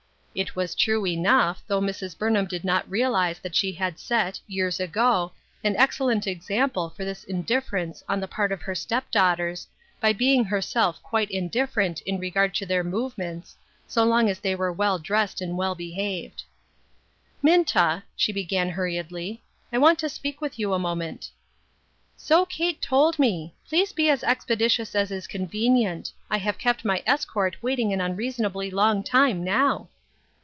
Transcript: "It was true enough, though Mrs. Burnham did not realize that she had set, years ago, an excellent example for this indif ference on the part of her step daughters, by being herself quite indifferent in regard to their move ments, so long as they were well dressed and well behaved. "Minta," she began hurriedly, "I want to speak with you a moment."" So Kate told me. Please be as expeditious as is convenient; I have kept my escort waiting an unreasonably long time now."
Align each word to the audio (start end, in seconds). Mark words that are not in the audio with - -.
"It 0.41 0.55
was 0.55 0.75
true 0.75 1.05
enough, 1.05 1.61
though 1.67 1.81
Mrs. 1.81 2.17
Burnham 2.17 2.45
did 2.45 2.63
not 2.63 2.89
realize 2.89 3.37
that 3.39 3.53
she 3.53 3.73
had 3.73 3.99
set, 3.99 4.39
years 4.47 4.79
ago, 4.79 5.33
an 5.61 5.75
excellent 5.75 6.25
example 6.25 6.89
for 6.89 7.03
this 7.03 7.25
indif 7.25 7.65
ference 7.65 8.01
on 8.07 8.21
the 8.21 8.29
part 8.29 8.53
of 8.53 8.61
her 8.61 8.73
step 8.73 9.11
daughters, 9.11 9.67
by 9.99 10.13
being 10.13 10.45
herself 10.45 11.03
quite 11.03 11.29
indifferent 11.29 11.99
in 12.03 12.17
regard 12.17 12.55
to 12.55 12.65
their 12.65 12.81
move 12.81 13.17
ments, 13.17 13.57
so 13.89 14.05
long 14.05 14.29
as 14.29 14.39
they 14.39 14.55
were 14.55 14.71
well 14.71 14.97
dressed 14.97 15.41
and 15.41 15.57
well 15.57 15.75
behaved. 15.75 16.43
"Minta," 17.43 18.03
she 18.15 18.31
began 18.31 18.69
hurriedly, 18.69 19.43
"I 19.69 19.79
want 19.79 19.99
to 19.99 20.07
speak 20.07 20.39
with 20.39 20.57
you 20.57 20.73
a 20.73 20.79
moment."" 20.79 21.29
So 22.15 22.45
Kate 22.45 22.81
told 22.81 23.19
me. 23.19 23.53
Please 23.67 23.91
be 23.91 24.09
as 24.09 24.23
expeditious 24.23 24.95
as 24.95 25.11
is 25.11 25.27
convenient; 25.27 26.13
I 26.29 26.37
have 26.37 26.57
kept 26.57 26.85
my 26.85 27.03
escort 27.05 27.57
waiting 27.61 27.91
an 27.91 27.99
unreasonably 27.99 28.71
long 28.71 29.03
time 29.03 29.43
now." 29.43 29.89